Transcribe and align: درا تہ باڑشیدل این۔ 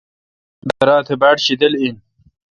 درا 0.69 0.97
تہ 1.05 1.13
باڑشیدل 1.21 1.73
این۔ 1.81 1.95